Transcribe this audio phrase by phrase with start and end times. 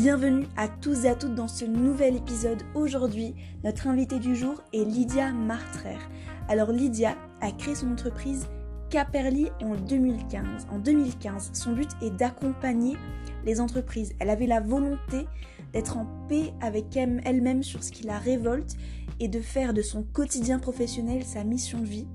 [0.00, 2.62] Bienvenue à tous et à toutes dans ce nouvel épisode.
[2.76, 3.34] Aujourd'hui,
[3.64, 5.98] notre invitée du jour est Lydia Martrer.
[6.48, 8.46] Alors Lydia a créé son entreprise
[8.90, 10.68] Caperly en 2015.
[10.70, 12.96] En 2015, son but est d'accompagner
[13.44, 14.14] les entreprises.
[14.20, 15.26] Elle avait la volonté
[15.72, 18.76] d'être en paix avec elle-même sur ce qui la révolte
[19.18, 22.06] et de faire de son quotidien professionnel sa mission de vie.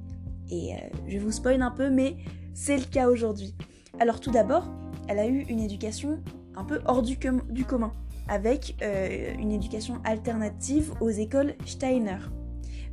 [0.50, 0.78] Et euh,
[1.10, 2.16] je vous spoil un peu, mais
[2.54, 3.54] c'est le cas aujourd'hui.
[4.00, 4.72] Alors tout d'abord,
[5.10, 6.24] elle a eu une éducation
[6.56, 7.92] un peu hors du, commun,
[8.28, 12.20] avec euh, une éducation alternative aux écoles Steiner.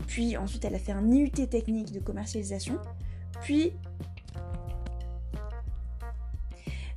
[0.07, 2.79] Puis ensuite, elle a fait un IUT technique de commercialisation.
[3.43, 3.73] Puis,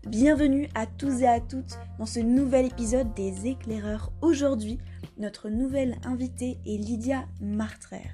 [0.08, 4.12] bienvenue à tous et à toutes dans ce nouvel épisode des éclaireurs.
[4.22, 4.80] Aujourd'hui,
[5.18, 8.10] notre nouvelle invitée est Lydia Martrer.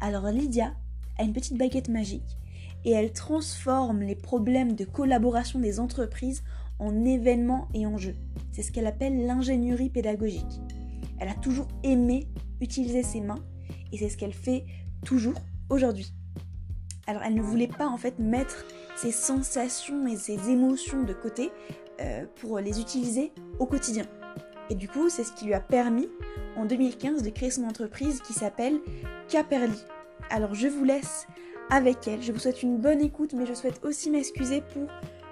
[0.00, 0.74] Alors Lydia
[1.18, 2.38] a une petite baguette magique
[2.84, 6.44] et elle transforme les problèmes de collaboration des entreprises
[6.78, 8.16] en événements et en jeux.
[8.52, 10.60] C'est ce qu'elle appelle l'ingénierie pédagogique.
[11.18, 12.28] Elle a toujours aimé
[12.60, 13.44] utiliser ses mains
[13.92, 14.64] et c'est ce qu'elle fait
[15.04, 16.12] toujours aujourd'hui.
[17.06, 18.64] Alors elle ne voulait pas en fait mettre
[18.96, 21.50] ses sensations et ses émotions de côté
[22.00, 24.06] euh, pour les utiliser au quotidien.
[24.68, 26.08] Et du coup, c'est ce qui lui a permis
[26.56, 28.80] en 2015 de créer son entreprise qui s'appelle
[29.28, 29.78] Caperly.
[30.30, 31.26] Alors je vous laisse
[31.70, 32.22] avec elle.
[32.22, 34.88] Je vous souhaite une bonne écoute, mais je souhaite aussi m'excuser pour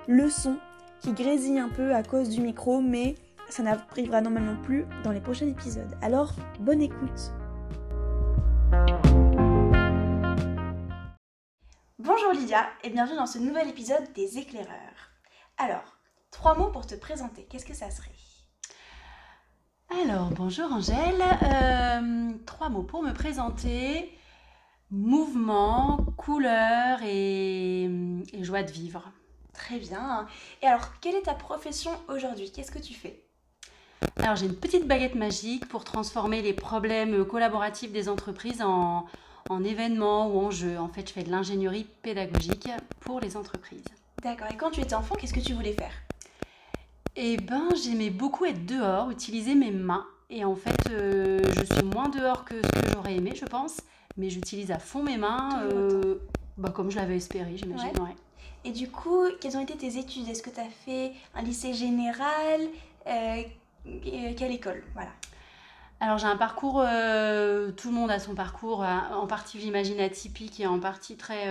[0.07, 0.57] le son
[1.05, 3.15] qui grésille un peu à cause du micro, mais
[3.51, 5.95] ça n'arrivera normalement plus dans les prochains épisodes.
[6.01, 7.31] Alors, bonne écoute
[11.99, 15.11] Bonjour Lydia et bienvenue dans ce nouvel épisode des éclaireurs.
[15.59, 15.99] Alors,
[16.31, 18.11] trois mots pour te présenter, qu'est-ce que ça serait?
[20.03, 24.11] Alors, bonjour Angèle, euh, trois mots pour me présenter.
[24.91, 27.91] Mouvement, couleur et
[28.41, 29.13] joie de vivre.
[29.55, 30.27] Très bien.
[30.63, 32.51] Et alors, quelle est ta profession aujourd'hui?
[32.53, 33.23] Qu'est-ce que tu fais?
[34.17, 39.07] Alors, j'ai une petite baguette magique pour transformer les problèmes collaboratifs des entreprises en,
[39.49, 40.79] en événements ou en jeux.
[40.79, 42.69] En fait, je fais de l'ingénierie pédagogique
[43.01, 43.85] pour les entreprises.
[44.23, 44.49] D'accord.
[44.51, 45.93] Et quand tu étais enfant, qu'est-ce que tu voulais faire?
[47.17, 50.07] Eh ben, j'aimais beaucoup être dehors, utiliser mes mains.
[50.31, 53.77] Et en fait, euh, je suis moins dehors que ce que j'aurais aimé, je pense.
[54.17, 56.17] Mais j'utilise à fond mes mains, euh,
[56.57, 57.99] bah, comme je l'avais espéré, j'imagine.
[58.01, 58.17] Ouais.
[58.65, 60.29] Et du coup, quelles ont été tes études?
[60.29, 62.63] Est-ce que tu as fait un lycée général?
[63.07, 63.43] Euh,
[64.37, 64.83] Quelle école?
[64.95, 65.11] Voilà.
[66.01, 70.01] Alors j'ai un parcours, euh, tout le monde a son parcours, euh, en partie j'imagine
[70.01, 71.47] atypique et en partie très,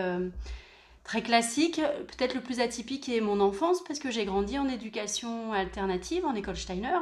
[1.04, 1.80] très classique.
[2.18, 6.36] Peut-être le plus atypique est mon enfance parce que j'ai grandi en éducation alternative, en
[6.36, 6.98] école Steiner.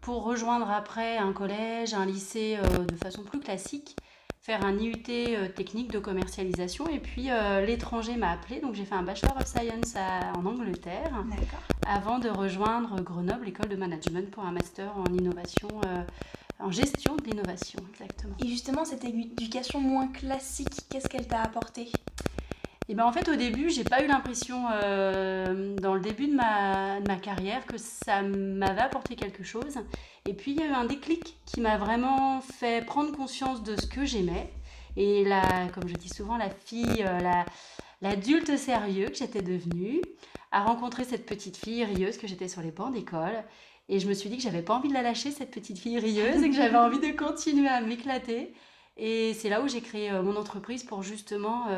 [0.00, 2.58] Pour rejoindre après un collège, un lycée
[2.88, 3.96] de façon plus classique
[4.40, 6.88] faire un IUT euh, technique de commercialisation.
[6.88, 9.94] Et puis euh, l'étranger m'a appelé, donc j'ai fait un Bachelor of Science
[10.34, 11.24] en Angleterre
[11.86, 15.68] avant de rejoindre Grenoble, l'école de management, pour un master en innovation.
[15.86, 16.02] Euh,
[16.62, 18.34] en gestion de l'innovation, exactement.
[18.44, 21.90] Et justement, cette éducation moins classique, qu'est-ce qu'elle t'a apporté?
[22.90, 26.34] Et ben en fait, au début, j'ai pas eu l'impression, euh, dans le début de
[26.34, 29.76] ma, carrière, que ça m'avait apporté quelque chose.
[30.26, 33.80] Et puis, il y a eu un déclic qui m'a vraiment fait prendre conscience de
[33.80, 34.52] ce que j'aimais.
[34.96, 37.46] Et là, comme je dis souvent, la fille, euh, la,
[38.02, 40.02] l'adulte sérieux que j'étais devenue,
[40.50, 43.44] a rencontré cette petite fille rieuse que j'étais sur les bancs d'école.
[43.88, 46.00] Et je me suis dit que j'avais pas envie de la lâcher, cette petite fille
[46.00, 48.52] rieuse, et que j'avais envie de continuer à m'éclater.
[48.96, 51.68] Et c'est là où j'ai créé euh, mon entreprise pour justement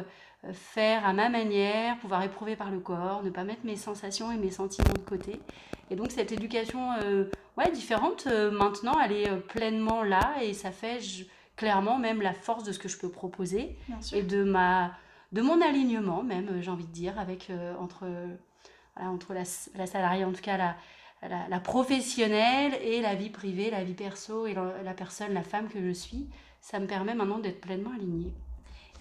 [0.53, 4.37] faire à ma manière, pouvoir éprouver par le corps, ne pas mettre mes sensations et
[4.37, 5.41] mes sentiments de côté.
[5.91, 10.53] Et donc cette éducation euh, ouais, différente, euh, maintenant, elle est euh, pleinement là et
[10.53, 10.99] ça fait
[11.57, 13.77] clairement même la force de ce que je peux proposer
[14.13, 14.93] et de, ma,
[15.33, 18.07] de mon alignement même, j'ai envie de dire, avec, entre,
[18.97, 19.43] entre la,
[19.77, 20.77] la, salariée, en tout cas la,
[21.49, 25.69] la, professionnelle et la vie privée, la vie perso et la, la personne, la femme
[25.69, 26.27] que je suis.
[26.63, 28.33] Ça me permet maintenant d'être pleinement alignée.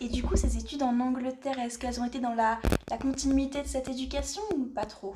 [0.04, 2.60] Et du coup, ces études en Angleterre, est-ce qu'elles ont été dans la,
[3.00, 5.14] continuité de cette éducation ou pas trop?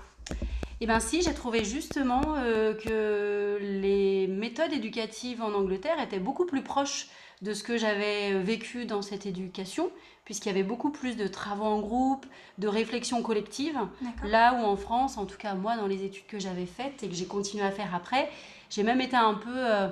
[0.80, 6.46] Eh bien si, j'ai trouvé justement euh, que les méthodes éducatives en Angleterre étaient beaucoup
[6.46, 7.08] plus proches
[7.42, 9.90] de ce que j'avais vécu dans cette éducation,
[10.24, 12.28] puisqu'il y avait beaucoup plus de travaux en groupe,
[12.60, 13.80] de réflexion collective.
[14.24, 17.10] Là où en France, en tout cas moi dans les études que j'avais faites et
[17.10, 18.30] que j'ai continué à faire après,
[18.70, 19.50] j'ai même été un peu...
[19.52, 19.90] Euh,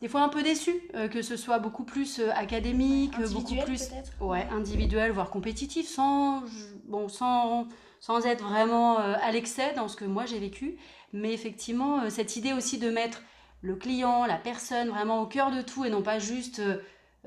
[0.00, 3.90] des fois un peu déçu euh, que ce soit beaucoup plus euh, académique, beaucoup plus
[4.20, 6.42] ouais, individuel, voire compétitif, sans,
[6.84, 7.66] bon, sans,
[8.00, 10.76] sans être vraiment euh, à l'excès dans ce que moi j'ai vécu.
[11.12, 13.22] Mais effectivement, cette idée aussi de mettre
[13.62, 16.60] le client, la personne vraiment au cœur de tout et non pas juste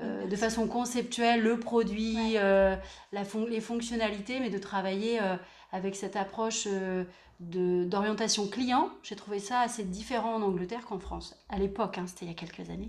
[0.00, 2.74] euh, de façon conceptuelle le produit, euh,
[3.12, 5.36] la les fonctionnalités, mais de travailler euh,
[5.70, 6.66] avec cette approche
[7.50, 8.90] d'orientation client.
[9.02, 11.34] J'ai trouvé ça assez différent en Angleterre qu'en France.
[11.48, 12.86] À l'époque, hein, c'était il y a quelques années.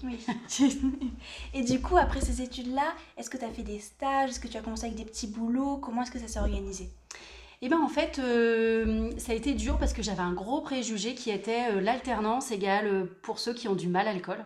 [1.54, 4.32] Et du coup, après ces études-là, est-ce que tu as fait des stages?
[4.32, 5.78] Est-ce que tu as commencé avec des petits boulots?
[5.78, 6.90] Comment est-ce que ça s'est organisé?
[7.66, 8.20] Eh bien en fait,
[9.18, 13.40] ça a été dur parce que j'avais un gros préjugé qui était l'alternance égale pour
[13.40, 14.46] ceux qui ont du mal à l'école.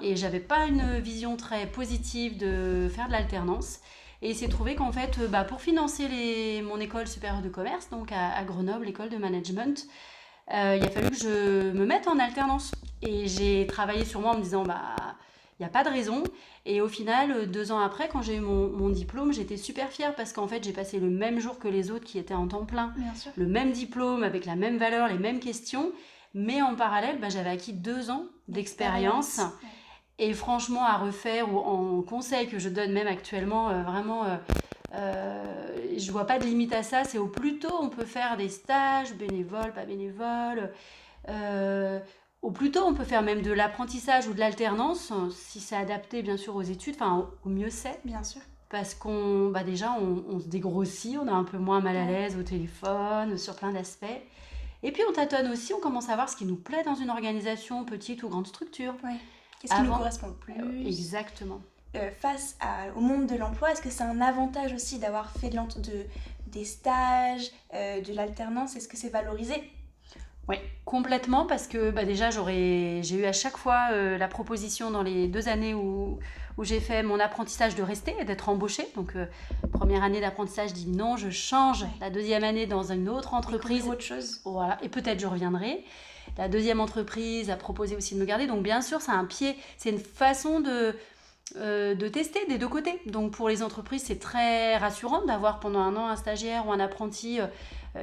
[0.00, 3.80] Et j'avais pas une vision très positive de faire de l'alternance.
[4.22, 7.90] Et il s'est trouvé qu'en fait, bah, pour financer les, mon école supérieure de commerce,
[7.90, 9.86] donc à, Grenoble, l'école de management,
[10.48, 12.72] il a fallu que je me mette en alternance.
[13.02, 14.94] Et j'ai travaillé sur moi en me disant, bah,
[15.58, 16.24] il n'y a pas de raison.
[16.66, 20.14] Et au final, euh, deux ans après, quand j'ai eu mon, diplôme, j'étais super fière
[20.14, 22.64] parce qu'en fait, j'ai passé le même jour que les autres qui étaient en temps
[22.64, 22.92] plein.
[23.36, 25.92] Le même diplôme, avec la même valeur, les mêmes questions.
[26.34, 29.40] Mais en parallèle, bah, j'avais acquis deux ans d'expérience.
[30.22, 34.36] Et franchement, à refaire ou en conseil que je donne même actuellement, euh, vraiment, euh,
[34.94, 37.02] euh, je vois pas de limite à ça.
[37.02, 40.70] C'est au plus tôt, on peut faire des stages, bénévoles, pas bénévoles.
[41.28, 41.98] Euh,
[42.40, 46.22] au plus tôt, on peut faire même de l'apprentissage ou de l'alternance, si c'est adapté
[46.22, 47.98] bien sûr aux études, enfin au mieux c'est.
[48.04, 48.42] Bien sûr.
[48.68, 52.36] Parce qu'on, bah déjà, on, se dégrossit, on a un peu moins mal à l'aise
[52.38, 54.06] au téléphone, sur plein d'aspects.
[54.84, 57.10] Et puis on tâtonne aussi, on commence à voir ce qui nous plaît dans une
[57.10, 58.94] organisation, petite ou grande structure.
[59.02, 59.18] Oui.
[59.62, 61.60] Qu'est-ce qui nous correspond le plus euh, Exactement.
[61.94, 62.56] Euh, face
[62.96, 66.06] au monde de l'emploi, est-ce que c'est un avantage aussi d'avoir fait de, de,
[66.48, 68.74] des stages, euh, de l'alternance?
[68.74, 69.54] Est-ce que c'est valorisé?
[70.48, 75.04] Oui, complètement, parce que bah, déjà, j'ai eu à chaque fois euh, la proposition dans
[75.04, 76.18] les deux années où,
[76.58, 78.88] où j'ai fait mon apprentissage de rester et d'être embauchée.
[78.96, 79.26] Donc, euh,
[79.72, 81.86] première année d'apprentissage, je dis non, je change.
[82.00, 83.86] La deuxième année, dans une autre entreprise.
[83.86, 84.40] autre chose.
[84.44, 85.84] Voilà, et peut-être je reviendrai.
[86.38, 88.46] La deuxième entreprise a proposé aussi de me garder.
[88.46, 90.94] Donc, bien sûr, c'est un pied, c'est une façon de,
[91.56, 92.98] euh, de tester des deux côtés.
[93.06, 96.80] Donc, pour les entreprises, c'est très rassurant d'avoir pendant un an un stagiaire ou un
[96.80, 97.46] apprenti euh,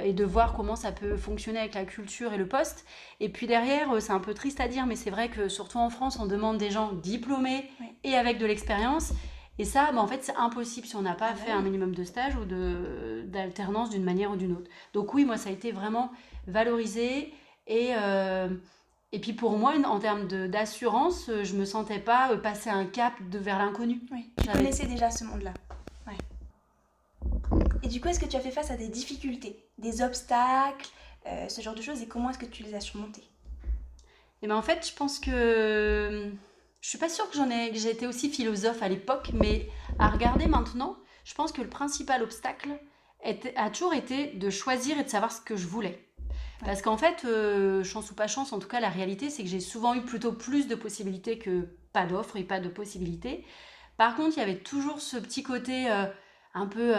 [0.04, 2.84] et de voir comment ça peut fonctionner avec la culture et le poste.
[3.18, 5.78] Et puis derrière, euh, c'est un peu triste à dire, mais c'est vrai que surtout
[5.78, 7.68] en France, on demande des gens diplômés
[8.04, 9.12] et avec de l'expérience.
[9.58, 11.94] Et ça, bah, en fait, c'est impossible si on n'a pas ah fait un minimum
[11.94, 12.44] de stage ou
[13.24, 14.70] d'alternance d'une manière ou d'une autre.
[14.94, 16.12] Donc oui, moi, ça a été vraiment
[16.46, 17.34] valorisé.
[17.70, 18.48] Et, euh,
[19.12, 23.38] et puis pour moi, en termes d'assurance, je me sentais pas passer un cap de
[23.38, 24.02] vers l'inconnu.
[24.12, 24.30] Oui.
[24.42, 25.54] Tu connaissais déjà ce monde-là.
[27.82, 30.88] Et du coup, est-ce que tu as fait face à des difficultés, des obstacles,
[31.26, 34.46] euh, ce genre de choses, et comment est-ce que tu les as surmontés Et eh
[34.46, 36.30] ben en fait, je pense que
[36.80, 39.68] je suis pas sûre que j'en ai, que j'ai été aussi philosophe à l'époque, mais
[39.98, 42.78] à regarder maintenant, je pense que le principal obstacle
[43.56, 46.09] a toujours été de choisir et de savoir ce que je voulais.
[46.64, 49.48] Parce qu'en fait, euh, chance ou pas chance, en tout cas, la réalité, c'est que
[49.48, 53.44] j'ai souvent eu plutôt plus de possibilités que pas d'offres et pas de possibilités.
[53.96, 56.06] Par contre, il y avait toujours ce petit côté euh,
[56.54, 56.94] un peu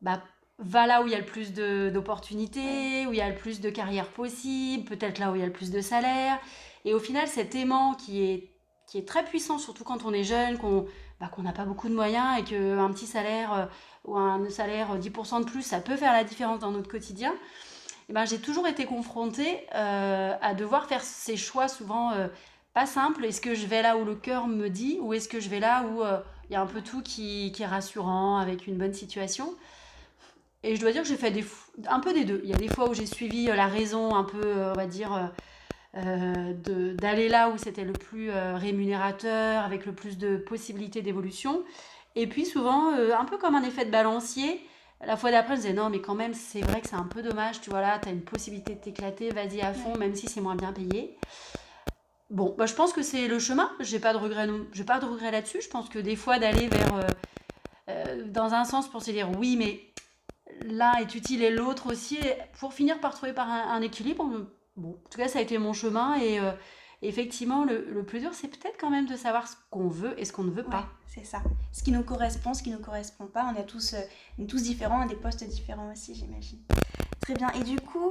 [0.00, 0.22] bah,
[0.58, 3.60] va là où il y a le plus d'opportunités, où il y a le plus
[3.60, 6.38] de carrières possibles, peut-être là où il y a le plus de salaire.
[6.84, 8.50] Et au final, cet aimant qui est,
[8.86, 10.86] qui est très puissant, surtout quand on est jeune, qu'on
[11.20, 13.66] bah, n'a pas beaucoup de moyens et qu'un petit salaire euh,
[14.04, 17.32] ou un salaire 10% de plus, ça peut faire la différence dans notre quotidien.
[18.08, 22.28] Et ben, j'ai toujours été confrontée euh, à devoir faire ces choix souvent euh,
[22.74, 23.24] pas simples.
[23.24, 25.60] Est-ce que je vais là où le cœur me dit ou est-ce que je vais
[25.60, 26.02] là où
[26.48, 29.54] il y a un peu tout qui, est rassurant, avec une bonne situation?
[30.64, 31.34] Et je dois dire que j'ai fait
[31.88, 32.40] un peu des deux.
[32.44, 34.76] Il y a des fois où j'ai suivi euh, la raison, un peu, euh, on
[34.76, 35.30] va dire,
[35.96, 36.52] euh,
[36.94, 41.64] d'aller là où c'était le plus rémunérateur, avec le plus de possibilités d'évolution.
[42.14, 44.66] Et puis souvent, un peu comme un effet de balancier,
[45.04, 47.22] la fois d'après, je disais non, mais quand même, c'est vrai que c'est un peu
[47.22, 50.28] dommage, tu vois là, tu as une possibilité de t'éclater, vas-y à fond, même si
[50.28, 51.16] c'est moins bien payé.
[52.30, 55.06] Bon, bah, je pense que c'est le chemin, j'ai pas de regret, j'ai pas de
[55.06, 55.60] regret là-dessus.
[55.60, 57.06] Je pense que des fois, d'aller vers,
[58.26, 59.92] dans un sens pour se dire oui, mais
[60.64, 62.18] l'un est utile et l'autre aussi,
[62.58, 64.24] pour finir par trouver par un, équilibre.
[64.76, 66.52] Bon, en tout cas, ça a été mon chemin et euh,
[67.08, 70.32] effectivement, le, plus dur, c'est peut-être quand même de savoir ce qu'on veut et ce
[70.32, 70.88] qu'on ne veut pas.
[71.06, 71.42] c'est ça.
[71.72, 73.52] Ce qui nous correspond, ce qui ne nous correspond pas.
[73.52, 76.58] On est tous, euh, tous différents, on a des postes différents aussi, j'imagine.
[77.20, 77.50] Très bien.
[77.50, 78.08] Et du coup,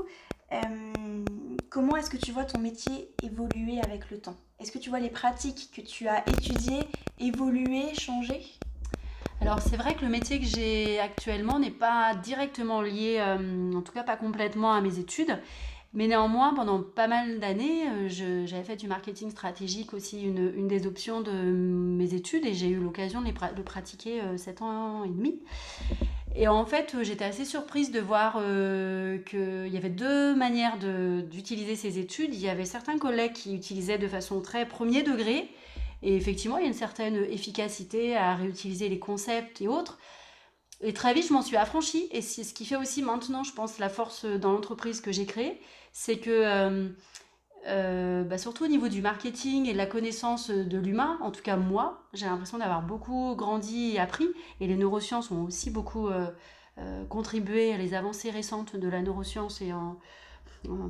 [0.51, 1.25] euh,
[1.69, 4.36] comment est-ce que tu vois ton métier évoluer avec le temps?
[4.60, 6.83] Est-ce que tu vois les pratiques que tu as étudiées
[7.19, 8.41] évoluer, changer?
[9.41, 13.81] Alors c'est vrai que le métier que j'ai actuellement n'est pas directement lié, euh, en
[13.81, 15.36] tout cas pas complètement à mes études.
[15.93, 20.88] Mais néanmoins, pendant pas mal d'années, euh, j'avais fait du marketing stratégique aussi une, des
[20.88, 25.41] options de mes études et j'ai eu l'occasion de, pratiquer 7 euh, ans et demi.
[26.33, 28.41] Et en fait, j'étais assez surprise de voir
[29.25, 32.33] qu'il y avait deux manières d'utiliser ces études.
[32.33, 35.50] Il y avait certains collègues qui utilisaient de façon très premier degré
[36.03, 40.00] Et effectivement, il y a une certaine efficacité à réutiliser les concepts et autres.
[40.83, 42.07] Et très vite, je m'en suis affranchie.
[42.11, 45.61] Et ce qui fait aussi maintenant, je pense, la force dans l'entreprise que j'ai créée,
[45.91, 46.89] c'est que, euh,
[47.67, 51.43] euh, bah, surtout au niveau du marketing et de la connaissance de l'humain, en tout
[51.43, 54.27] cas moi, j'ai l'impression d'avoir beaucoup grandi et appris.
[54.59, 59.61] Et les neurosciences ont aussi beaucoup euh, contribué à les avancées récentes de la neuroscience
[59.61, 60.00] et en,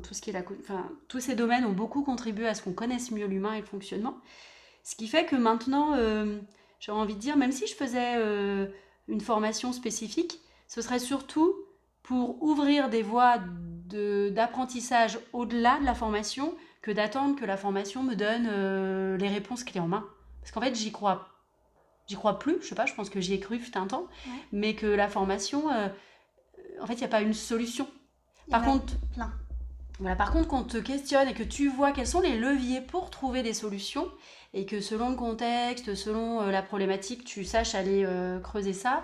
[0.03, 2.74] tout ce qui est la, enfin, tous ces domaines ont beaucoup contribué à ce qu'on
[2.74, 4.17] connaisse mieux l'humain et le fonctionnement.
[4.83, 5.95] Ce qui fait que maintenant,
[6.79, 8.17] j'ai envie de dire, même si je faisais
[9.12, 11.53] une formation spécifique, ce serait surtout
[12.01, 13.38] pour ouvrir des voies
[13.89, 19.63] d'apprentissage au-delà de la formation que d'attendre que la formation me donne euh, les réponses
[19.63, 20.08] clés en main.
[20.41, 21.27] Parce qu'en fait, j'y crois.
[22.08, 24.08] J'y crois plus, je sais pas, je pense que j'y ai cru fut un temps,
[24.51, 25.88] mais que la formation, euh,
[26.82, 27.88] en fait, il n'y a pas une solution.
[28.50, 29.32] Par contre, plein.
[30.01, 32.81] Voilà, par contre, quand on te questionne et que tu vois quels sont les leviers
[32.81, 34.10] pour trouver des solutions,
[34.55, 39.03] et que selon le contexte, selon euh, la problématique, tu saches aller euh, creuser ça.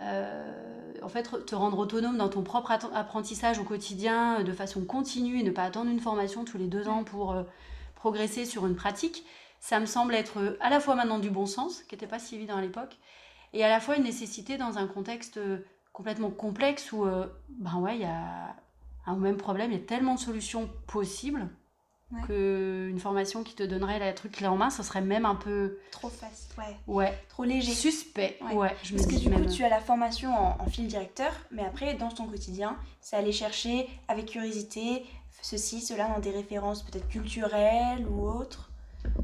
[0.00, 5.40] Euh, en fait, te rendre autonome dans ton propre apprentissage au quotidien de façon continue
[5.40, 7.36] et ne pas attendre une formation tous les deux ans pour
[7.96, 9.24] progresser sur une pratique,
[9.58, 12.36] ça me semble être à la fois maintenant du bon sens, qui n'était pas si
[12.36, 12.98] évident à l'époque,
[13.52, 15.40] et à la fois une nécessité dans un contexte
[15.92, 17.04] complètement complexe où,
[17.48, 18.54] ben ouais, il y a
[19.06, 21.48] un même problème, il y a tellement de solutions possibles
[22.26, 25.78] qu'une formation qui te donnerait la truc clé en main, ce serait même un peu.
[25.90, 26.76] Trop facile, ouais.
[26.86, 27.18] Ouais.
[27.28, 27.72] Trop léger.
[27.72, 28.74] Suspect, ouais.
[28.84, 32.10] je Parce que du coup, tu as la formation en, fil directeur, mais après, dans
[32.10, 35.04] ton quotidien, c'est aller chercher avec curiosité
[35.42, 38.70] ceci, cela dans des références peut-être culturelles ou autres.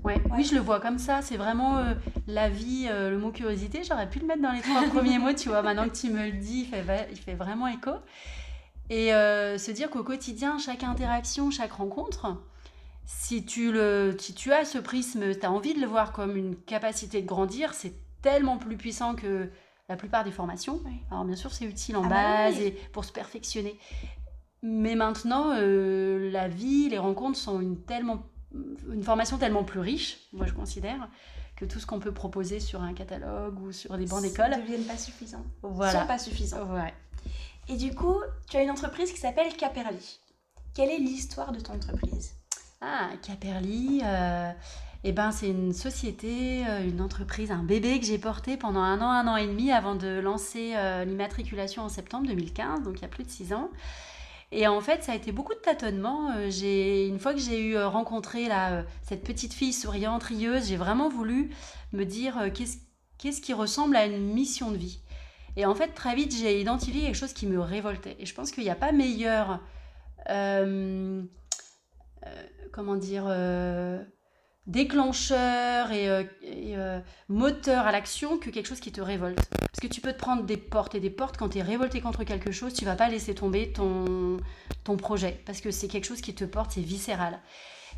[0.05, 0.21] Ouais.
[0.37, 1.23] Oui, je le vois comme ça.
[1.23, 1.95] C'est vraiment euh,
[2.27, 3.83] la vie, euh, le mot curiosité.
[3.85, 5.63] J'aurais pu le mettre dans les trois premiers mots, tu vois.
[5.63, 7.93] Maintenant que tu me le dis, il fait, il fait vraiment écho.
[8.91, 12.37] Et euh, se dire qu'au quotidien, chaque interaction, chaque rencontre,
[13.07, 16.37] si tu, le, si tu as ce prisme, tu as envie de le voir comme
[16.37, 19.49] une capacité de grandir, c'est tellement plus puissant que
[19.89, 20.81] la plupart des formations.
[21.11, 23.79] Alors bien sûr, c'est utile en ah bah base et pour se perfectionner.
[24.63, 28.23] Mais maintenant, euh, la vie, les rencontres sont une, tellement,
[28.93, 31.09] une formation tellement plus riche, moi je considère,
[31.57, 34.51] que tout ce qu'on peut proposer sur un catalogue ou sur des bancs d'école.
[34.51, 35.45] ne deviennent pas suffisants.
[35.63, 36.01] Voilà.
[36.01, 36.73] sont pas suffisants.
[36.75, 36.93] Ouais.
[37.69, 38.17] Et du coup,
[38.49, 40.21] tu as une entreprise qui s'appelle Caperli.
[40.75, 42.35] Quelle est l'histoire de ton entreprise?
[42.81, 44.51] Ah, Caperli, euh,
[45.05, 49.01] eh ben, c'est une société, euh, une entreprise, un bébé que j'ai porté pendant un
[49.01, 53.03] an, un an et demi avant de lancer euh, l'immatriculation en septembre 2015, donc il
[53.03, 53.71] y a plus de six ans.
[54.53, 56.31] Et en fait, ça a été beaucoup de tâtonnements.
[56.49, 61.09] J'ai, une fois que j'ai eu rencontré là, cette petite fille souriante, rieuse, j'ai vraiment
[61.09, 61.51] voulu
[61.93, 62.79] me dire qu'est-ce,
[63.19, 65.01] qu'est-ce qui ressemble à une mission de vie.
[65.57, 68.17] Et en fait, très vite, j'ai identifié quelque chose qui me révoltait.
[68.19, 69.61] Et je pense qu'il n'y a pas meilleur
[72.73, 74.03] comment dire, euh,
[74.67, 79.49] déclencheur et, euh, euh, moteur à l'action que quelque chose qui te révolte.
[79.51, 82.01] Parce que tu peux te prendre des portes et des portes quand tu es révolté
[82.01, 84.39] contre quelque chose, tu vas pas laisser tomber ton,
[84.85, 87.41] ton projet parce que c'est quelque chose qui te porte, c'est viscéral.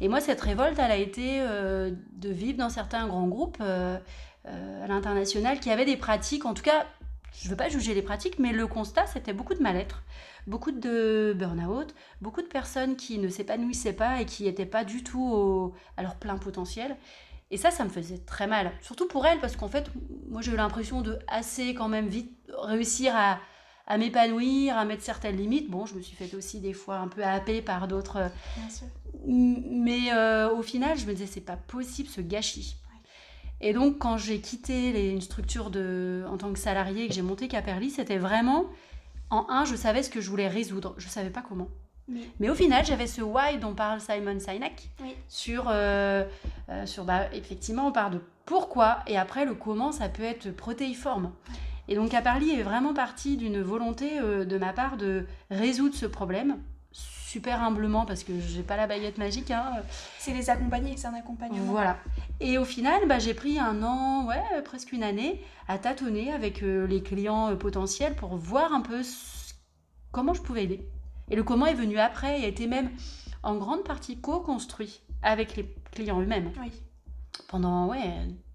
[0.01, 4.01] Et moi, cette révolte, elle a été de vivre dans certains grands groupes à
[4.89, 6.87] l'international qui avaient des pratiques, en tout cas,
[7.41, 10.03] je ne veux pas juger les pratiques, mais le constat, c'était beaucoup de mal-être
[10.47, 15.03] beaucoup de burn-out, beaucoup de personnes qui ne s'épanouissaient pas et qui n'étaient pas du
[15.05, 16.97] tout à leur plein potentiel.
[17.51, 18.73] Et ça, ça me faisait très mal.
[18.81, 19.91] Surtout pour elles, parce qu'en fait,
[20.29, 23.39] moi j'ai eu l'impression de assez quand même vite réussir à,
[23.99, 25.71] m'épanouir, à mettre certaines limites.
[25.71, 28.31] Bon, je me suis fait aussi des fois un peu happer par d'autres.
[29.27, 32.77] Mais euh, au final, je me disais, c'est pas possible ce gâchis.
[33.63, 37.23] Et donc, quand j'ai quitté une structure de, en tant que salarié et que j'ai
[37.23, 38.67] monté Caperli, c'était vraiment
[39.31, 40.95] en un, je savais ce que je voulais résoudre.
[40.99, 41.69] Je ne savais pas comment.
[42.41, 44.91] Mais au final, j'avais ce why dont parle Simon Sinek
[45.29, 46.25] sur, euh,
[46.69, 50.51] euh, sur bah, effectivement, on parle de pourquoi et après le comment, ça peut être
[50.51, 51.33] protéiforme.
[51.89, 56.07] Et donc, Aparli est vraiment parti d'une volonté euh, de ma part de résoudre ce
[56.07, 56.59] problème
[57.33, 59.51] super humblement parce que j'ai pas la baguette magique.
[59.51, 59.73] Hein.
[60.19, 61.65] C'est les accompagner, c'est un accompagnement.
[61.65, 61.97] Voilà.
[62.41, 66.63] Et au final, bah, j'ai pris un an, ouais, presque une année, à tâtonner avec
[66.63, 69.01] euh, les clients euh, potentiels pour voir un peu
[70.11, 70.87] comment je pouvais aider.
[71.31, 72.91] Et le comment est venu après et a été même
[73.43, 76.53] en grande partie co-construit avec les clients eux-mêmes.
[76.61, 76.71] Oui.
[77.49, 78.13] Pendant, ouais,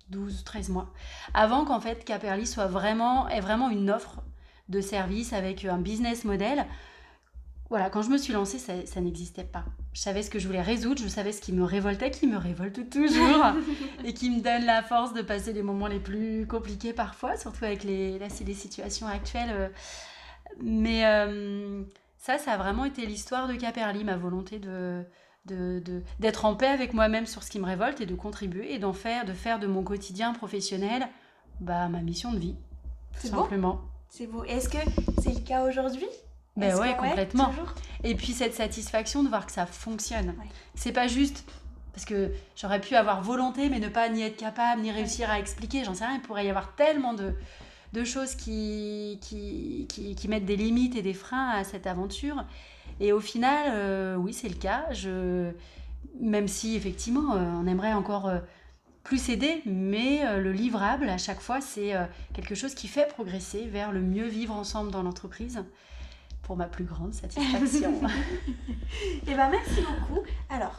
[0.10, 0.94] 12, 13 mois.
[1.34, 4.22] Avant qu'en fait Caperli soit vraiment, est vraiment une offre
[4.70, 6.68] de service avec un business model
[7.70, 9.66] voilà, quand je me suis lancée, ça, n'existait pas.
[9.92, 12.38] Je savais ce que je voulais résoudre, je savais ce qui me révoltait, qui me
[12.38, 13.46] révolte toujours,
[14.06, 17.66] et qui me donne la force de passer les moments les plus compliqués parfois, surtout
[17.66, 19.52] avec les, les situations actuelles.
[19.52, 19.70] Euh.
[20.62, 21.84] Mais euh,
[22.18, 25.04] ça, ça a vraiment été l'histoire de Caperli, ma volonté de,
[26.20, 28.94] d'être en paix avec moi-même sur ce qui me révolte et de contribuer et d'en
[28.94, 31.08] faire, de faire de mon quotidien professionnel
[31.60, 32.56] bah, ma mission de vie.
[33.20, 33.82] Tout simplement.
[34.10, 34.44] C'est beau.
[34.46, 34.78] Est-ce que
[35.22, 36.08] c'est le cas aujourd'hui?
[36.58, 37.52] Ben ouais, complètement.
[38.04, 40.34] et puis cette satisfaction de voir que ça fonctionne.
[40.76, 41.46] C'est pas juste
[41.94, 45.40] parce que j'aurais pu avoir volonté mais ne pas ni être capable ni réussir à
[45.40, 47.34] expliquer, j'en sais rien, il pourrait y avoir tellement de,
[47.94, 52.44] de choses qui qui, qui, qui, mettent des limites et des freins à cette aventure.
[53.00, 54.86] Et au final, euh, oui, c'est le cas.
[54.92, 55.52] Je,
[56.20, 58.40] même si effectivement, euh, on aimerait encore euh,
[59.04, 61.94] plus aider, mais le livrable à chaque fois, c'est
[62.34, 65.64] quelque chose qui fait progresser vers le mieux vivre ensemble dans l'entreprise
[66.48, 67.94] pour ma plus grande satisfaction.
[68.02, 70.22] et eh ben merci beaucoup.
[70.50, 70.78] Alors,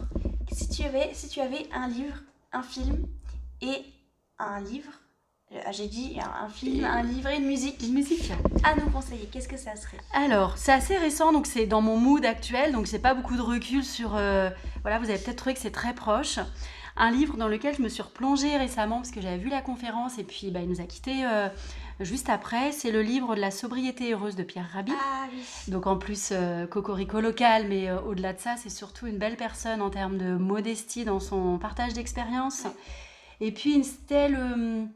[0.50, 2.16] si tu avais, si tu avais un livre,
[2.52, 3.06] un film
[3.60, 3.84] et
[4.38, 4.90] un livre
[5.50, 7.82] euh, j'ai dit un film, un livre et une musique.
[7.82, 8.30] Une musique.
[8.64, 9.96] À nous conseiller, qu'est-ce que ça serait?
[10.12, 13.40] Alors, c'est assez récent, donc c'est dans mon mood actuel, donc c'est pas beaucoup de
[13.40, 14.14] recul sur.
[14.14, 14.50] Euh,
[14.82, 16.38] voilà, vous avez peut-être trouvé que c'est très proche.
[16.98, 20.18] Un livre dans lequel je me suis replongée récemment parce que j'avais vu la conférence
[20.18, 21.48] et puis bah, il nous a quittés euh,
[22.00, 22.72] juste après.
[22.72, 24.92] C'est le livre de la sobriété heureuse de Pierre Rabhi.
[24.94, 25.42] Ah, oui.
[25.68, 26.32] Donc en plus,
[26.70, 31.04] cocorico local, mais au-delà de ça, c'est surtout une belle personne en termes de modestie
[31.04, 32.64] dans son partage d'expérience.
[33.40, 34.88] Et puis une telle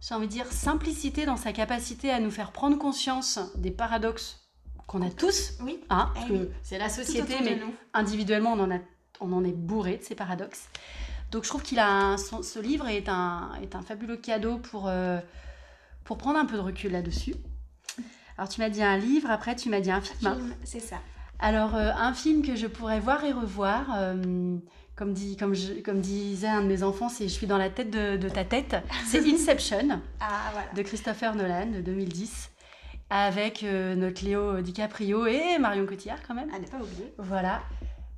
[0.00, 4.48] j'ai envie de dire, simplicité dans sa capacité à nous faire prendre conscience des paradoxes
[4.86, 5.54] qu'on a tous.
[5.60, 5.80] Oui.
[5.90, 7.60] Hein, que c'est la société, mais
[7.92, 8.78] individuellement, on en, a,
[9.20, 10.68] on en est bourré de ces paradoxes.
[11.30, 15.18] Donc je trouve qu'il a ce livre est un, est un fabuleux cadeau pour, euh,
[16.08, 17.34] pour prendre un peu de recul là-dessus.
[18.38, 20.32] Alors tu m'as dit un livre, après tu m'as dit un film.
[20.32, 20.96] Un film, c'est ça.
[21.38, 24.56] Alors euh, un film que je pourrais voir et revoir, euh,
[24.96, 27.68] comme, dit, comme, je, comme disait un de mes enfants, c'est Je suis dans la
[27.68, 28.76] tête de, ta tête.
[29.06, 32.52] C'est Inception ah, de Christopher Nolan de 2010
[33.10, 36.48] avec euh, notre Léo DiCaprio et Marion Cotillard quand même.
[36.54, 37.12] À ne pas oublier.
[37.18, 37.60] Voilà.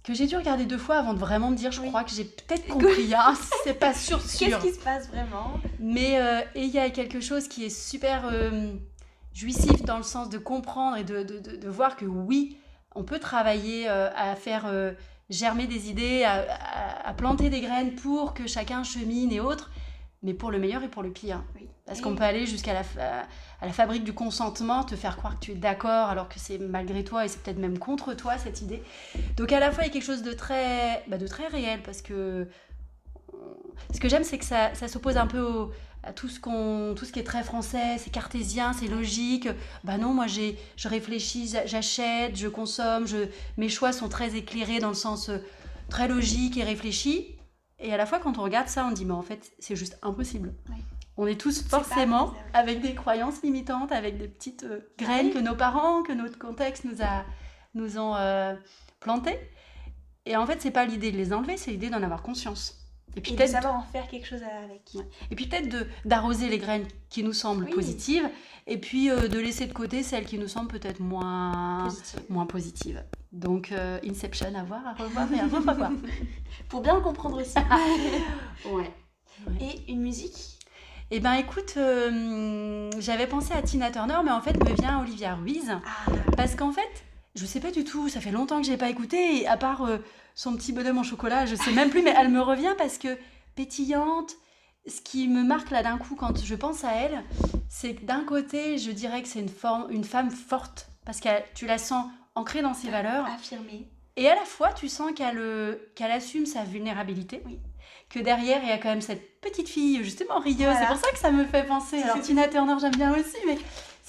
[0.02, 2.24] Que j'ai dû regarder deux fois avant de vraiment me dire, je crois que j'ai
[2.24, 4.48] peut-être compris, hein, c'est pas sûr, sûr.
[4.48, 5.60] Qu'est-ce qui se passe vraiment?
[5.78, 8.72] Mais euh, il y a quelque chose qui est super euh,
[9.34, 12.56] jouissif dans le sens de comprendre et de, de, de, voir que oui,
[12.94, 14.66] on peut travailler à faire
[15.30, 19.70] germer des idées, à, planter des graines pour que chacun chemine et autres,
[20.22, 21.42] mais pour le meilleur et pour le pire.
[21.86, 22.82] Parce qu'on peut aller jusqu'à la,
[23.60, 26.58] à la fabrique du consentement, te faire croire que tu es d'accord alors que c'est
[26.58, 28.82] malgré toi et c'est peut-être même contre toi cette idée.
[29.36, 31.80] Donc à la fois il y a quelque chose de très, bah, de très réel
[31.82, 32.46] parce que
[33.92, 36.94] ce que j'aime c'est que ça, ça s'oppose un peu au, à tout ce, qu'on,
[36.96, 39.48] tout ce qui est très français, c'est cartésien, c'est logique.
[39.84, 44.78] Bah non, moi j'ai, je réfléchis, j'achète, je consomme, je, mes choix sont très éclairés
[44.78, 45.38] dans le sens euh,
[45.88, 47.34] très logique et réfléchi.
[47.80, 49.98] Et à la fois, quand on regarde ça, on dit, mais en fait, c'est juste
[50.02, 50.54] impossible.
[51.16, 55.54] On est tous forcément avec des croyances limitantes, avec des petites euh, graines que nos
[55.54, 57.24] parents, que notre contexte nous, a,
[57.74, 58.54] nous ont euh,
[59.00, 59.38] plantées.
[60.26, 62.79] Et en fait, c'est pas l'idée de les enlever, c'est l'idée d'en avoir conscience.
[63.16, 64.96] Et puis peut-être savoir en faire quelque chose avec.
[65.30, 68.28] Et puis peut-être d'arroser les graines qui nous semblent positives
[68.66, 71.88] et puis euh, de laisser de côté celles qui nous semblent peut-être moins,
[72.28, 73.02] moins positives.
[73.32, 75.90] Donc euh, Inception à voir, à revoir et à revoir.
[76.68, 77.54] Pour bien le comprendre aussi.
[78.70, 78.90] ouais.
[79.60, 80.58] Et une musique?
[81.10, 85.34] Eh ben écoute, euh, j'avais pensé à Tina Turner, mais en fait me vient Olivia
[85.34, 85.68] Ruiz.
[85.68, 86.12] Ah.
[86.36, 89.42] Parce qu'en fait, je sais pas du tout, ça fait longtemps que j'ai pas écouté,
[89.42, 89.88] et à part
[90.34, 93.16] son petit bonhomme en chocolat, je sais même plus, mais elle me revient parce que
[93.54, 94.34] pétillante.
[94.86, 97.22] Ce qui me marque là d'un coup quand je pense à elle,
[97.68, 101.28] c'est que d'un côté, je dirais que c'est une, forme, une femme forte parce que
[101.54, 103.26] tu la sens ancrée dans ses valeurs.
[103.26, 103.88] Affirmée.
[104.16, 107.42] Et à la fois, tu sens qu'elle euh, qu'elle assume sa vulnérabilité.
[107.46, 107.58] Oui.
[108.08, 110.74] Que derrière, il y a quand même cette petite fille, justement, rieuse.
[110.78, 112.02] C'est pour ça que ça me fait penser.
[112.02, 113.58] Alors, Tina Turner, j'aime bien aussi, mais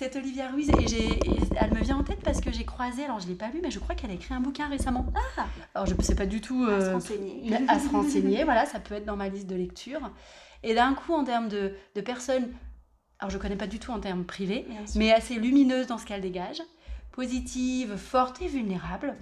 [0.01, 1.19] c'est Olivia Ruiz et, j'ai,
[1.55, 3.59] elle me vient en tête parce que j'ai croisé, alors je ne l'ai pas lu,
[3.61, 5.05] mais je crois qu'elle a écrit un bouquin récemment.
[5.37, 6.65] Ah Alors je ne sais pas du tout.
[6.67, 7.53] à se euh, renseigner.
[7.67, 10.09] À se renseigner, voilà, ça peut être dans ma liste de lecture.
[10.63, 12.49] Et d'un coup, en termes de, de personnes,
[13.19, 16.07] alors je ne connais pas du tout en termes privés, mais assez lumineuse dans ce
[16.07, 16.63] qu'elle dégage,
[17.11, 19.15] positive, forte et vulnérable.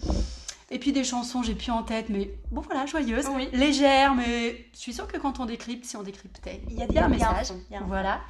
[0.72, 4.78] Et puis des chansons, j'ai plus en tête, mais bon voilà, joyeuses, légères, mais je
[4.78, 7.10] suis sûre que quand on décrypte, si on décryptait, il y a, y a un
[7.10, 7.52] message.
[7.88, 8.22] Voilà.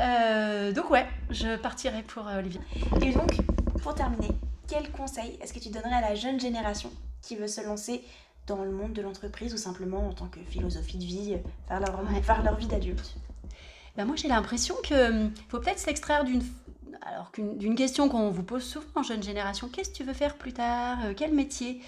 [0.00, 2.60] Euh, donc ouais, je partirai pour euh, Olivier.
[3.02, 3.36] Et donc,
[3.82, 4.30] pour terminer,
[4.66, 6.90] quel conseil est-ce que tu donnerais à la jeune génération
[7.22, 8.04] qui veut se lancer
[8.46, 12.42] dans le monde de l'entreprise ou simplement en tant que philosophie de vie, faire leur,
[12.42, 13.16] leur vie d'adulte?
[13.96, 16.42] Ben Moi, j'ai l'impression qu'il faut peut-être s'extraire d'une
[17.02, 20.36] alors d'une question qu'on vous pose souvent en jeune génération, qu'est-ce que tu veux faire
[20.36, 21.80] plus tard euh, Quel métier?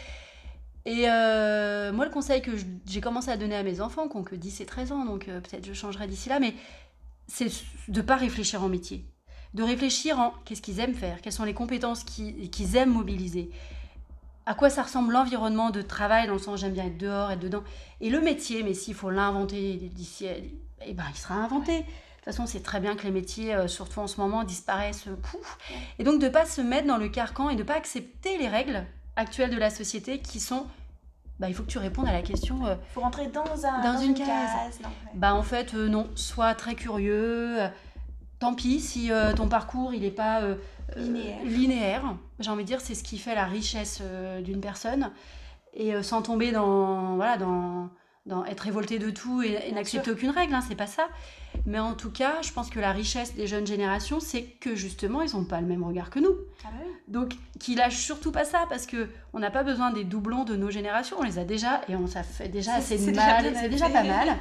[0.86, 2.52] Et moi, le conseil que
[2.86, 5.26] j'ai commencé à donner à mes enfants, qui ont que 10 et 13 ans, donc
[5.26, 6.54] peut-être je changerai d'ici là, mais
[7.30, 7.50] c'est
[7.88, 9.06] de ne pas réfléchir en métier.
[9.54, 13.50] De réfléchir en qu'est-ce qu'ils aiment faire, quelles sont les compétences qu'ils aiment mobiliser.
[14.46, 17.40] à quoi ça ressemble l'environnement de travail, dans le sens j'aime bien être dehors, être
[17.40, 17.62] dedans.
[18.00, 20.26] Et le métier, mais s'il faut l'inventer d'ici,
[20.84, 21.80] eh ben, il sera inventé.
[21.80, 25.06] De toute façon, c'est très bien que les métiers, euh, surtout en ce moment, disparaissent.
[25.22, 25.58] Pouf.
[25.98, 28.38] Et donc de ne pas se mettre dans le carcan et de ne pas accepter
[28.38, 28.84] les règles
[29.16, 30.66] actuelles de la société qui sont
[31.40, 32.58] bah, il faut que tu répondes à la question.
[32.64, 34.78] Il euh, faut rentrer dans, un, dans, une, case.
[35.14, 36.06] Bah, en fait, euh, non.
[36.14, 37.56] Sois très curieux.
[38.38, 40.42] tant pis si ton parcours, il n'est pas
[40.96, 41.44] linéaire.
[41.44, 42.14] linéaire.
[42.40, 44.02] J'ai envie de dire, c'est ce qui fait la richesse
[44.42, 45.10] d'une personne.
[45.72, 47.88] Et sans tomber dans, voilà, dans,
[48.30, 51.08] dans être révolté de tout et, n'accepter aucune règle, hein, c'est pas ça.
[51.66, 55.20] Mais en tout cas, je pense que la richesse des jeunes générations, c'est que justement,
[55.20, 56.34] ils n'ont pas le même regard que nous.
[56.64, 60.04] Ah bah Donc, qu'ils lâchent surtout pas ça, parce que on n'a pas besoin des
[60.04, 63.52] doublons de nos générations, on les a déjà, et on ça fait déjà assez mal,
[63.54, 64.36] c'est déjà pas mal.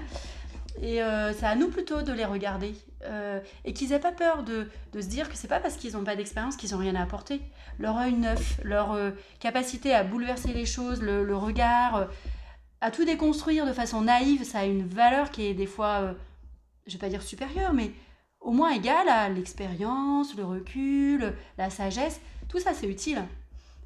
[0.81, 2.73] Et euh, c'est à nous plutôt de les regarder.
[3.05, 5.93] Euh, et qu'ils aient pas peur de, de se dire que c'est pas parce qu'ils
[5.93, 7.41] n'ont pas d'expérience qu'ils n'ont rien à apporter.
[7.79, 12.07] Leur œil neuf, leur euh, capacité à bouleverser les choses, le, le regard,
[12.81, 16.13] à tout déconstruire de façon naïve, ça a une valeur qui est des fois, euh,
[16.87, 17.91] je vais pas dire supérieure, mais
[18.39, 22.21] au moins égale à l'expérience, le recul, la sagesse.
[22.47, 23.23] Tout ça, c'est utile.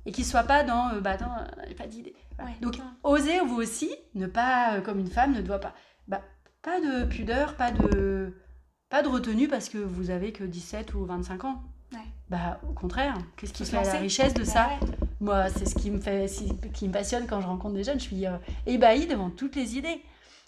[0.05, 2.13] Et qu'il soit pas dans, euh, bah attends, euh, pas d'idée.
[2.61, 5.73] Donc, osez vous aussi, ne pas, comme une femme ne doit pas.
[6.07, 6.21] Bah,
[6.61, 8.33] pas de pudeur, pas de,
[8.89, 11.63] pas de retenue parce que vous avez que 17 ou 25 ans.
[12.29, 14.69] Bah, au contraire, qu'est-ce qui fait la richesse de bah ça?
[15.23, 16.29] Moi, c'est ce qui me, fait,
[16.73, 17.97] qui me passionne quand je rencontre des jeunes.
[17.97, 20.01] Je suis euh, ébahie devant toutes les idées.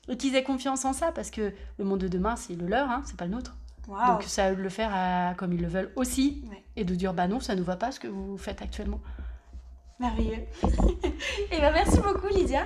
[0.09, 2.89] Et qu'ils aient confiance en ça, parce que le monde de demain, c'est le leur,
[2.91, 3.55] hein, c'est pas le nôtre.
[3.87, 6.43] Donc, ça de le faire comme ils le veulent aussi.
[6.75, 8.99] Et de dire, bah non, ça ne va pas ce que vous faites actuellement.
[9.99, 10.43] Merveilleux.
[11.51, 12.65] et ben merci beaucoup, Lydia.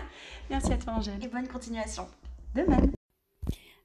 [0.49, 1.23] Merci à toi, Angèle.
[1.23, 2.07] Et bonne continuation.
[2.55, 2.91] De même.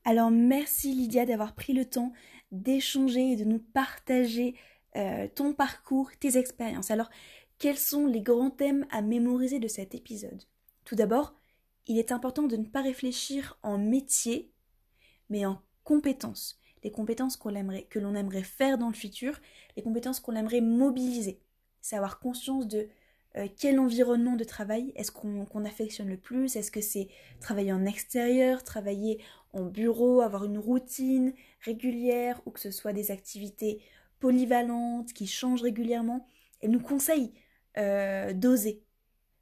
[0.07, 2.13] Alors, merci, Lydia, d'avoir pris le temps
[2.53, 4.55] d'échanger et de nous partager
[4.97, 6.91] euh, ton parcours, tes expériences.
[6.91, 7.11] Alors,
[7.59, 10.43] quels sont les grands thèmes à mémoriser de cet épisode?
[10.85, 11.35] Tout d'abord,
[11.87, 14.53] il est important de ne pas réfléchir en métier,
[15.31, 16.59] mais en compétences.
[16.83, 19.39] Les compétences qu'on aimerait, que l'on aimerait faire dans le futur,
[19.77, 21.41] les compétences qu'on aimerait mobiliser.
[21.81, 22.89] C'est avoir conscience de
[23.37, 26.57] euh, quel environnement de travail est-ce qu'on affectionne le plus?
[26.57, 27.09] Est-ce que c'est
[27.41, 29.21] travailler en extérieur, travailler
[29.53, 33.83] en bureau, avoir une routine régulière ou que ce soit des activités
[34.21, 36.27] polyvalente, qui change régulièrement?
[36.61, 37.33] Elle nous conseille
[37.79, 38.83] euh, d'oser,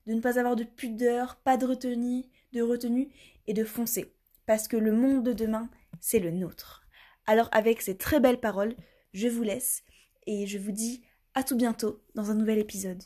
[0.07, 3.09] de ne pas avoir de pudeur, pas de retenue, de retenue
[3.47, 4.14] et de foncer.
[4.47, 5.68] Parce que le monde de demain,
[6.01, 6.83] c'est le nôtre.
[7.27, 8.75] Alors avec ces très belles paroles,
[9.12, 9.83] je vous laisse
[10.27, 11.03] et je vous dis
[11.35, 13.03] à tout bientôt dans un nouvel épisode.